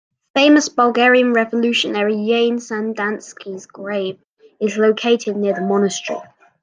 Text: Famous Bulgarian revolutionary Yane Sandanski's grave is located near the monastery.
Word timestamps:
Famous 0.35 0.67
Bulgarian 0.67 1.31
revolutionary 1.31 2.15
Yane 2.15 2.55
Sandanski's 2.57 3.67
grave 3.67 4.17
is 4.59 4.75
located 4.75 5.35
near 5.35 5.53
the 5.53 5.61
monastery. 5.61 6.21